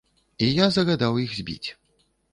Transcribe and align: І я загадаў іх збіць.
І 0.45 0.47
я 0.59 0.65
загадаў 0.77 1.21
іх 1.27 1.37
збіць. 1.41 1.69